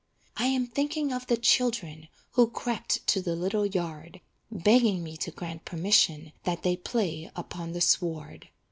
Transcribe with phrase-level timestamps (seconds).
[0.35, 5.29] I am thinking of the children Who crept to the little yard, Begging me to
[5.29, 8.49] grant permission That they play upon the sward.